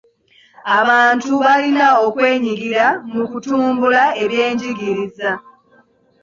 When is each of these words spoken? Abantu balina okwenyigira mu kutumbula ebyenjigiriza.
Abantu 0.79 1.29
balina 1.43 1.87
okwenyigira 2.05 2.85
mu 3.13 3.23
kutumbula 3.31 4.03
ebyenjigiriza. 4.23 5.31